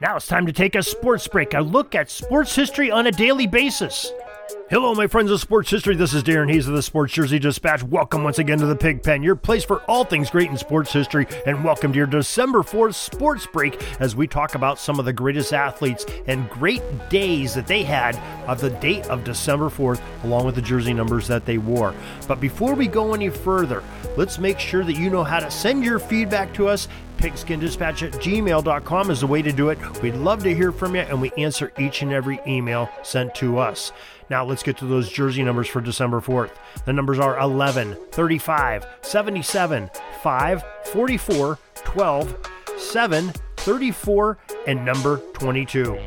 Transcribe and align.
Now 0.00 0.16
it's 0.16 0.26
time 0.26 0.46
to 0.46 0.52
take 0.52 0.76
a 0.76 0.82
sports 0.82 1.28
break, 1.28 1.52
a 1.52 1.60
look 1.60 1.94
at 1.94 2.08
sports 2.08 2.54
history 2.54 2.90
on 2.90 3.06
a 3.06 3.12
daily 3.12 3.46
basis. 3.46 4.10
Hello, 4.70 4.94
my 4.94 5.06
friends 5.06 5.30
of 5.30 5.40
sports 5.40 5.68
history. 5.68 5.94
This 5.94 6.14
is 6.14 6.22
Darin 6.22 6.48
Hayes 6.48 6.66
of 6.66 6.72
the 6.72 6.82
Sports 6.82 7.12
Jersey 7.12 7.38
Dispatch. 7.38 7.82
Welcome 7.82 8.24
once 8.24 8.38
again 8.38 8.58
to 8.60 8.66
the 8.66 8.74
Pig 8.74 9.02
Pen, 9.02 9.22
your 9.22 9.36
place 9.36 9.62
for 9.62 9.82
all 9.82 10.04
things 10.04 10.30
great 10.30 10.48
in 10.48 10.56
sports 10.56 10.90
history, 10.90 11.26
and 11.44 11.62
welcome 11.62 11.92
to 11.92 11.98
your 11.98 12.06
December 12.06 12.60
4th 12.60 12.94
sports 12.94 13.46
break 13.46 13.82
as 14.00 14.16
we 14.16 14.26
talk 14.26 14.54
about 14.54 14.78
some 14.78 14.98
of 14.98 15.04
the 15.04 15.12
greatest 15.12 15.52
athletes 15.52 16.06
and 16.26 16.48
great 16.48 16.82
days 17.10 17.52
that 17.52 17.66
they 17.66 17.82
had 17.82 18.16
of 18.48 18.58
the 18.62 18.70
date 18.70 19.06
of 19.08 19.22
December 19.22 19.68
4th, 19.68 20.00
along 20.24 20.46
with 20.46 20.54
the 20.54 20.62
jersey 20.62 20.94
numbers 20.94 21.28
that 21.28 21.44
they 21.44 21.58
wore. 21.58 21.94
But 22.26 22.40
before 22.40 22.74
we 22.74 22.86
go 22.86 23.12
any 23.12 23.28
further, 23.28 23.84
let's 24.16 24.38
make 24.38 24.58
sure 24.58 24.82
that 24.82 24.96
you 24.96 25.10
know 25.10 25.24
how 25.24 25.40
to 25.40 25.50
send 25.50 25.84
your 25.84 25.98
feedback 25.98 26.54
to 26.54 26.68
us 26.68 26.88
pigskindispatch 27.20 28.02
at 28.02 28.12
gmail.com 28.14 29.10
is 29.10 29.20
the 29.20 29.26
way 29.26 29.42
to 29.42 29.52
do 29.52 29.68
it. 29.68 29.78
We'd 30.02 30.14
love 30.14 30.42
to 30.44 30.54
hear 30.54 30.72
from 30.72 30.94
you, 30.94 31.02
and 31.02 31.20
we 31.20 31.30
answer 31.36 31.72
each 31.78 32.00
and 32.00 32.12
every 32.12 32.40
email 32.46 32.88
sent 33.02 33.34
to 33.36 33.58
us. 33.58 33.92
Now 34.30 34.44
let's 34.44 34.62
get 34.62 34.78
to 34.78 34.86
those 34.86 35.10
jersey 35.10 35.42
numbers 35.42 35.68
for 35.68 35.80
December 35.80 36.20
4th. 36.20 36.52
The 36.86 36.92
numbers 36.92 37.18
are 37.18 37.38
11, 37.38 37.96
35, 38.12 38.86
77, 39.02 39.90
5, 40.22 40.64
44, 40.86 41.58
12, 41.74 42.50
7, 42.78 43.32
34, 43.56 44.38
and 44.66 44.84
number 44.84 45.18
22. 45.34 45.98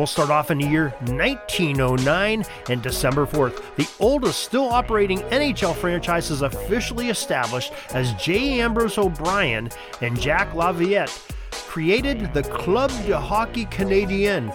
We'll 0.00 0.06
start 0.06 0.30
off 0.30 0.50
in 0.50 0.56
the 0.56 0.66
year 0.66 0.94
1909 1.00 2.46
and 2.70 2.82
December 2.82 3.26
4th. 3.26 3.62
The 3.76 3.86
oldest 4.00 4.42
still 4.42 4.66
operating 4.66 5.18
NHL 5.24 5.76
franchise 5.76 6.30
is 6.30 6.40
officially 6.40 7.10
established 7.10 7.74
as 7.92 8.14
J. 8.14 8.62
Ambrose 8.62 8.96
O'Brien 8.96 9.68
and 10.00 10.18
Jack 10.18 10.54
Laviolette 10.54 11.10
created 11.50 12.32
the 12.32 12.44
Club 12.44 12.90
de 13.04 13.20
Hockey 13.20 13.66
Canadien, 13.66 14.50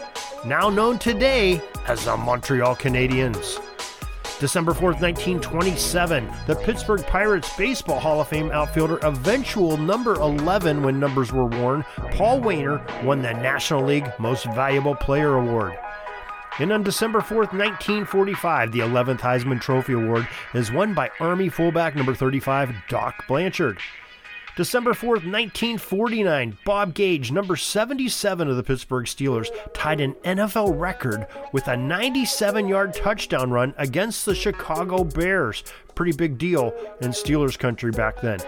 now 0.46 0.68
known 0.72 0.98
today 0.98 1.62
as 1.88 2.06
the 2.06 2.18
Montreal 2.18 2.76
Canadiens. 2.76 3.65
December 4.40 4.74
4th, 4.74 5.02
1927, 5.02 6.30
the 6.46 6.56
Pittsburgh 6.56 7.06
Pirates 7.08 7.50
Baseball 7.58 8.00
Hall 8.00 8.20
of 8.20 8.28
Fame 8.28 8.52
outfielder, 8.52 8.98
eventual 9.04 9.78
number 9.78 10.16
11 10.16 10.84
when 10.84 11.00
numbers 11.00 11.32
were 11.32 11.46
worn, 11.46 11.84
Paul 12.12 12.42
Waner 12.42 12.86
won 13.04 13.22
the 13.22 13.32
National 13.32 13.84
League 13.84 14.12
Most 14.20 14.46
Valuable 14.48 14.96
Player 14.96 15.36
Award. 15.36 15.78
And 16.60 16.72
on 16.72 16.84
December 16.84 17.20
4th, 17.20 17.54
1945, 17.54 18.72
the 18.72 18.80
11th 18.80 19.20
Heisman 19.20 19.62
Trophy 19.62 19.94
Award 19.94 20.28
is 20.54 20.72
won 20.72 20.94
by 20.94 21.10
Army 21.20 21.50
fullback 21.50 21.96
number 21.96 22.14
35, 22.14 22.76
Doc 22.90 23.26
Blanchard. 23.28 23.80
December 24.56 24.94
4th, 24.94 25.30
1949, 25.30 26.58
Bob 26.64 26.94
Gage, 26.94 27.30
number 27.30 27.58
77 27.58 28.48
of 28.48 28.56
the 28.56 28.64
Pittsburgh 28.64 29.06
Steelers, 29.06 29.50
tied 29.74 30.00
an 30.00 30.14
NFL 30.24 30.80
record 30.80 31.28
with 31.52 31.68
a 31.68 31.76
97 31.76 32.66
yard 32.66 32.94
touchdown 32.94 33.52
run 33.52 33.74
against 33.78 34.26
the 34.26 34.34
Chicago 34.34 35.04
Bears. 35.04 35.66
Pretty 35.94 36.14
big 36.14 36.38
deal 36.38 36.74
in 37.02 37.10
Steelers 37.12 37.60
country 37.60 37.92
back 37.92 38.22
then. 38.22 38.40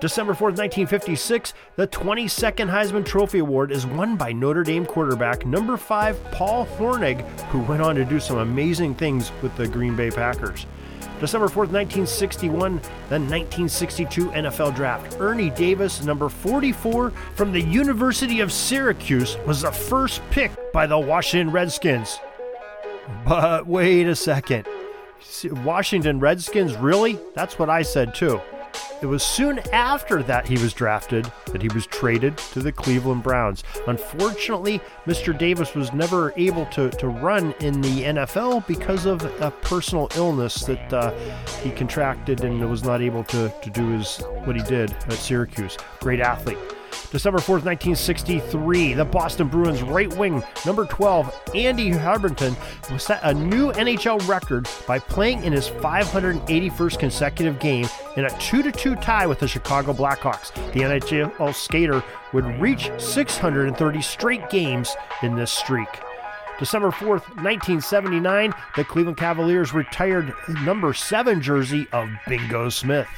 December 0.00 0.32
4th, 0.32 0.56
1956, 0.56 1.52
the 1.76 1.86
22nd 1.88 2.70
Heisman 2.70 3.04
Trophy 3.04 3.40
Award 3.40 3.72
is 3.72 3.86
won 3.86 4.16
by 4.16 4.32
Notre 4.32 4.62
Dame 4.62 4.86
quarterback 4.86 5.44
number 5.44 5.76
5 5.76 6.24
Paul 6.32 6.64
Hornung, 6.64 7.20
who 7.48 7.60
went 7.60 7.82
on 7.82 7.94
to 7.96 8.06
do 8.06 8.20
some 8.20 8.38
amazing 8.38 8.94
things 8.94 9.32
with 9.42 9.54
the 9.56 9.68
Green 9.68 9.96
Bay 9.96 10.10
Packers. 10.10 10.66
December 11.20 11.48
4th, 11.48 11.72
1961, 11.72 12.76
the 13.08 13.18
1962 13.18 14.26
NFL 14.30 14.74
Draft. 14.74 15.16
Ernie 15.18 15.50
Davis, 15.50 16.04
number 16.04 16.28
44 16.28 17.10
from 17.34 17.52
the 17.52 17.60
University 17.60 18.40
of 18.40 18.52
Syracuse, 18.52 19.36
was 19.46 19.62
the 19.62 19.72
first 19.72 20.20
pick 20.30 20.52
by 20.72 20.86
the 20.86 20.98
Washington 20.98 21.50
Redskins. 21.50 22.18
But 23.24 23.66
wait 23.66 24.06
a 24.06 24.16
second. 24.16 24.66
Washington 25.64 26.20
Redskins, 26.20 26.76
really? 26.76 27.18
That's 27.34 27.58
what 27.58 27.70
I 27.70 27.82
said 27.82 28.14
too. 28.14 28.40
It 29.02 29.06
was 29.06 29.22
soon 29.22 29.58
after 29.72 30.22
that 30.22 30.46
he 30.46 30.56
was 30.56 30.72
drafted 30.72 31.30
that 31.52 31.60
he 31.60 31.68
was 31.68 31.86
traded 31.86 32.38
to 32.38 32.60
the 32.60 32.72
Cleveland 32.72 33.22
Browns. 33.22 33.62
Unfortunately, 33.86 34.80
Mr. 35.06 35.36
Davis 35.36 35.74
was 35.74 35.92
never 35.92 36.32
able 36.36 36.64
to, 36.66 36.88
to 36.90 37.08
run 37.08 37.52
in 37.60 37.82
the 37.82 38.04
NFL 38.04 38.66
because 38.66 39.04
of 39.04 39.22
a 39.42 39.50
personal 39.50 40.08
illness 40.16 40.64
that 40.64 40.92
uh, 40.92 41.12
he 41.62 41.70
contracted 41.72 42.42
and 42.42 42.68
was 42.70 42.84
not 42.84 43.02
able 43.02 43.24
to, 43.24 43.52
to 43.62 43.70
do 43.70 43.86
his 43.90 44.18
what 44.44 44.56
he 44.56 44.62
did 44.62 44.90
at 44.90 45.12
Syracuse. 45.12 45.76
Great 46.00 46.20
athlete. 46.20 46.58
December 47.10 47.38
4th, 47.38 47.64
1963, 47.64 48.94
the 48.94 49.04
Boston 49.04 49.48
Bruins 49.48 49.82
right 49.82 50.14
wing, 50.16 50.42
number 50.64 50.84
12, 50.84 51.50
Andy 51.54 51.90
Hebenton, 51.90 52.56
set 53.00 53.20
a 53.22 53.32
new 53.32 53.72
NHL 53.72 54.26
record 54.28 54.68
by 54.86 54.98
playing 54.98 55.44
in 55.44 55.52
his 55.52 55.68
581st 55.68 56.98
consecutive 56.98 57.58
game 57.58 57.86
in 58.16 58.24
a 58.24 58.38
2 58.38 58.70
2 58.70 58.96
tie 58.96 59.26
with 59.26 59.38
the 59.38 59.48
Chicago 59.48 59.92
Blackhawks. 59.92 60.52
The 60.72 60.80
NHL 60.80 61.54
skater 61.54 62.02
would 62.32 62.44
reach 62.60 62.90
630 62.98 64.02
straight 64.02 64.48
games 64.50 64.94
in 65.22 65.36
this 65.36 65.50
streak. 65.50 65.88
December 66.58 66.90
4th, 66.90 67.26
1979, 67.42 68.52
the 68.76 68.84
Cleveland 68.84 69.18
Cavaliers 69.18 69.74
retired 69.74 70.32
number 70.62 70.94
7 70.94 71.42
jersey 71.42 71.86
of 71.92 72.08
Bingo 72.26 72.70
Smith. 72.70 73.08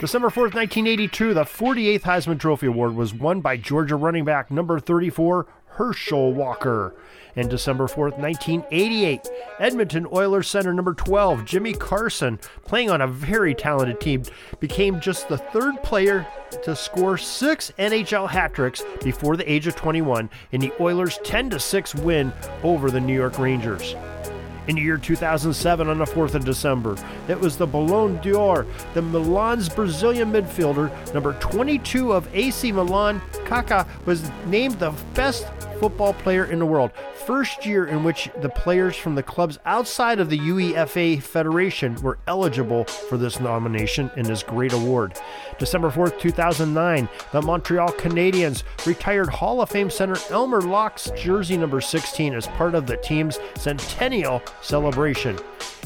December 0.00 0.30
4th, 0.30 0.54
1982, 0.54 1.34
the 1.34 1.42
48th 1.42 2.00
Heisman 2.00 2.40
Trophy 2.40 2.68
Award 2.68 2.94
was 2.96 3.12
won 3.12 3.42
by 3.42 3.58
Georgia 3.58 3.96
running 3.96 4.24
back 4.24 4.50
number 4.50 4.80
34, 4.80 5.46
Herschel 5.72 6.32
Walker. 6.32 6.94
And 7.36 7.50
December 7.50 7.86
4th, 7.86 8.16
1988, 8.16 9.28
Edmonton 9.58 10.06
Oilers 10.10 10.48
center 10.48 10.72
number 10.72 10.94
12, 10.94 11.44
Jimmy 11.44 11.74
Carson, 11.74 12.38
playing 12.64 12.88
on 12.88 13.02
a 13.02 13.06
very 13.06 13.54
talented 13.54 14.00
team, 14.00 14.22
became 14.58 15.00
just 15.00 15.28
the 15.28 15.36
third 15.36 15.82
player 15.82 16.26
to 16.62 16.74
score 16.74 17.18
six 17.18 17.70
NHL 17.78 18.26
hat 18.26 18.54
tricks 18.54 18.82
before 19.04 19.36
the 19.36 19.52
age 19.52 19.66
of 19.66 19.76
21 19.76 20.30
in 20.52 20.62
the 20.62 20.72
Oilers' 20.80 21.18
10 21.24 21.58
6 21.58 21.94
win 21.96 22.32
over 22.62 22.90
the 22.90 23.00
New 23.00 23.14
York 23.14 23.38
Rangers 23.38 23.94
in 24.70 24.76
the 24.76 24.82
year 24.82 24.96
2007 24.96 25.88
on 25.88 25.98
the 25.98 26.04
4th 26.04 26.34
of 26.34 26.44
December. 26.44 26.96
It 27.28 27.38
was 27.38 27.56
the 27.56 27.66
Ballon 27.66 28.18
d'Or, 28.18 28.66
the 28.94 29.02
Milan's 29.02 29.68
Brazilian 29.68 30.32
midfielder, 30.32 31.12
number 31.12 31.32
22 31.34 32.12
of 32.12 32.28
AC 32.32 32.70
Milan, 32.72 33.20
Kaká, 33.44 33.86
was 34.06 34.30
named 34.46 34.78
the 34.78 34.92
best 35.14 35.46
football 35.80 36.12
player 36.12 36.44
in 36.44 36.58
the 36.58 36.66
world. 36.66 36.92
First 37.26 37.64
year 37.64 37.86
in 37.86 38.04
which 38.04 38.28
the 38.42 38.50
players 38.50 38.96
from 38.96 39.14
the 39.14 39.22
clubs 39.22 39.58
outside 39.64 40.20
of 40.20 40.28
the 40.28 40.38
UEFA 40.38 41.22
Federation 41.22 41.94
were 42.02 42.18
eligible 42.26 42.84
for 42.84 43.16
this 43.16 43.40
nomination 43.40 44.10
and 44.14 44.26
this 44.26 44.42
great 44.42 44.74
award. 44.74 45.18
December 45.58 45.90
4th, 45.90 46.20
2009, 46.20 47.08
the 47.32 47.40
Montreal 47.40 47.88
Canadiens 47.92 48.62
retired 48.86 49.30
Hall 49.30 49.62
of 49.62 49.70
Fame 49.70 49.88
center 49.88 50.18
Elmer 50.28 50.60
Lach's 50.60 51.10
jersey 51.16 51.56
number 51.56 51.80
16 51.80 52.34
as 52.34 52.46
part 52.48 52.74
of 52.74 52.86
the 52.86 52.98
team's 52.98 53.38
centennial 53.56 54.42
celebration. 54.60 55.38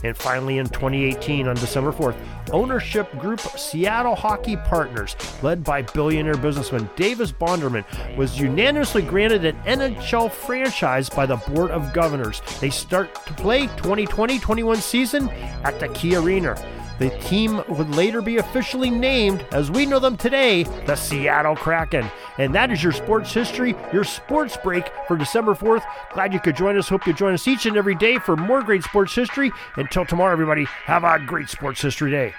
And 0.04 0.16
finally, 0.16 0.58
in 0.58 0.68
2018, 0.68 1.48
on 1.48 1.56
December 1.56 1.90
4th, 1.90 2.16
ownership 2.52 3.10
group 3.18 3.40
Seattle 3.40 4.14
Hockey 4.14 4.56
Partners, 4.56 5.16
led 5.42 5.64
by 5.64 5.82
billionaire 5.82 6.36
businessman 6.36 6.88
David 6.94 7.28
Bonderman, 7.40 7.84
was 8.16 8.38
unanimously 8.38 9.00
granted 9.02 9.46
an 9.46 9.56
NHL 9.64 10.30
franchise 10.30 11.08
by 11.08 11.24
the 11.24 11.36
Board 11.36 11.70
of 11.70 11.92
Governors. 11.94 12.42
They 12.60 12.70
start 12.70 13.14
to 13.26 13.32
play 13.34 13.62
2020 13.78 14.38
21 14.38 14.76
season 14.76 15.30
at 15.64 15.80
the 15.80 15.88
Key 15.88 16.16
Arena. 16.16 16.54
The 16.98 17.10
team 17.20 17.62
would 17.68 17.94
later 17.96 18.22
be 18.22 18.36
officially 18.36 18.90
named, 18.90 19.44
as 19.52 19.70
we 19.70 19.84
know 19.84 19.98
them 19.98 20.16
today, 20.16 20.62
the 20.86 20.94
Seattle 20.94 21.56
Kraken. 21.56 22.08
And 22.38 22.54
that 22.54 22.70
is 22.70 22.82
your 22.82 22.92
sports 22.92 23.32
history, 23.32 23.74
your 23.92 24.04
sports 24.04 24.56
break 24.56 24.88
for 25.08 25.16
December 25.16 25.54
4th. 25.54 25.82
Glad 26.12 26.32
you 26.32 26.40
could 26.40 26.56
join 26.56 26.78
us. 26.78 26.88
Hope 26.88 27.06
you 27.06 27.12
join 27.12 27.34
us 27.34 27.48
each 27.48 27.66
and 27.66 27.76
every 27.76 27.94
day 27.96 28.18
for 28.18 28.36
more 28.36 28.62
great 28.62 28.84
sports 28.84 29.14
history. 29.14 29.50
Until 29.76 30.04
tomorrow, 30.04 30.32
everybody, 30.32 30.64
have 30.84 31.04
a 31.04 31.18
great 31.18 31.48
sports 31.48 31.82
history 31.82 32.10
day. 32.10 32.32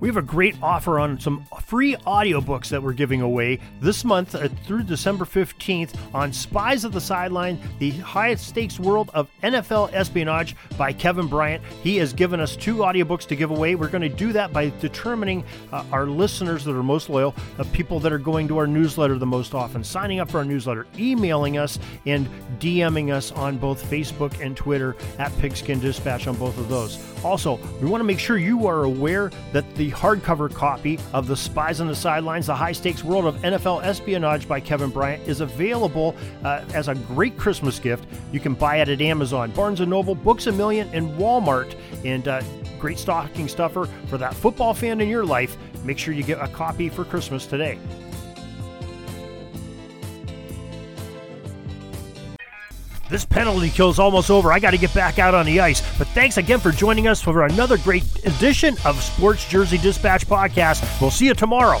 We 0.00 0.08
have 0.08 0.16
a 0.16 0.22
great 0.22 0.56
offer 0.62 0.98
on 0.98 1.20
some 1.20 1.46
free 1.66 1.94
audiobooks 2.06 2.68
that 2.68 2.82
we're 2.82 2.92
giving 2.92 3.20
away 3.20 3.60
this 3.80 4.04
month 4.04 4.34
uh, 4.34 4.48
through 4.64 4.84
December 4.84 5.24
15th 5.24 5.94
on 6.14 6.32
Spies 6.32 6.84
of 6.84 6.92
the 6.92 7.00
Sideline, 7.00 7.60
the 7.78 7.90
highest 7.90 8.46
stakes 8.46 8.80
world 8.80 9.10
of 9.14 9.28
NFL 9.42 9.92
espionage 9.92 10.56
by 10.78 10.92
Kevin 10.92 11.26
Bryant. 11.26 11.62
He 11.82 11.96
has 11.98 12.12
given 12.12 12.40
us 12.40 12.56
two 12.56 12.76
audiobooks 12.76 13.26
to 13.28 13.36
give 13.36 13.50
away. 13.50 13.74
We're 13.74 13.88
going 13.88 14.02
to 14.02 14.08
do 14.08 14.32
that 14.32 14.52
by 14.52 14.70
determining 14.80 15.44
uh, 15.72 15.84
our 15.92 16.06
listeners 16.06 16.64
that 16.64 16.74
are 16.74 16.82
most 16.82 17.08
loyal, 17.10 17.34
the 17.56 17.64
people 17.66 18.00
that 18.00 18.12
are 18.12 18.18
going 18.18 18.48
to 18.48 18.58
our 18.58 18.66
newsletter 18.66 19.18
the 19.18 19.26
most 19.26 19.54
often, 19.54 19.84
signing 19.84 20.20
up 20.20 20.30
for 20.30 20.38
our 20.38 20.44
newsletter, 20.44 20.86
emailing 20.98 21.58
us, 21.58 21.78
and 22.06 22.28
DMing 22.58 23.12
us 23.12 23.32
on 23.32 23.58
both 23.58 23.82
Facebook 23.90 24.40
and 24.44 24.56
Twitter 24.56 24.96
at 25.18 25.36
Pigskin 25.38 25.80
Dispatch 25.80 26.26
on 26.26 26.36
both 26.36 26.56
of 26.58 26.68
those. 26.68 26.98
Also, 27.24 27.58
we 27.80 27.88
want 27.88 28.00
to 28.00 28.04
make 28.04 28.18
sure 28.18 28.38
you 28.38 28.66
are 28.66 28.84
aware 28.84 29.30
that 29.52 29.64
the 29.76 29.90
hardcover 29.92 30.52
copy 30.52 30.98
of 31.12 31.26
The 31.26 31.36
Spies 31.36 31.80
on 31.80 31.86
the 31.86 31.94
Sidelines, 31.94 32.46
The 32.46 32.54
High 32.54 32.72
Stakes 32.72 33.04
World 33.04 33.26
of 33.26 33.36
NFL 33.36 33.84
Espionage 33.84 34.46
by 34.46 34.60
Kevin 34.60 34.90
Bryant 34.90 35.26
is 35.26 35.40
available 35.40 36.14
uh, 36.44 36.64
as 36.74 36.88
a 36.88 36.94
great 36.94 37.36
Christmas 37.36 37.78
gift. 37.78 38.06
You 38.32 38.40
can 38.40 38.54
buy 38.54 38.76
it 38.76 38.88
at 38.88 39.00
Amazon, 39.00 39.50
Barnes 39.52 39.80
& 39.80 39.86
Noble, 39.86 40.14
Books 40.14 40.46
A 40.46 40.52
Million, 40.52 40.88
and 40.92 41.08
Walmart. 41.18 41.74
And 42.04 42.28
uh, 42.28 42.42
great 42.78 42.98
stocking 42.98 43.48
stuffer 43.48 43.86
for 44.06 44.18
that 44.18 44.34
football 44.34 44.74
fan 44.74 45.00
in 45.00 45.08
your 45.08 45.24
life. 45.24 45.56
Make 45.84 45.98
sure 45.98 46.14
you 46.14 46.22
get 46.22 46.40
a 46.40 46.48
copy 46.48 46.88
for 46.88 47.04
Christmas 47.04 47.46
today. 47.46 47.78
This 53.10 53.24
penalty 53.24 53.70
kill 53.70 53.90
is 53.90 53.98
almost 53.98 54.30
over. 54.30 54.52
I 54.52 54.60
got 54.60 54.70
to 54.70 54.78
get 54.78 54.94
back 54.94 55.18
out 55.18 55.34
on 55.34 55.44
the 55.44 55.58
ice. 55.58 55.82
But 55.98 56.06
thanks 56.08 56.36
again 56.36 56.60
for 56.60 56.70
joining 56.70 57.08
us 57.08 57.20
for 57.20 57.44
another 57.44 57.76
great 57.78 58.04
edition 58.24 58.76
of 58.84 59.02
Sports 59.02 59.48
Jersey 59.48 59.78
Dispatch 59.78 60.26
podcast. 60.26 61.00
We'll 61.00 61.10
see 61.10 61.26
you 61.26 61.34
tomorrow. 61.34 61.80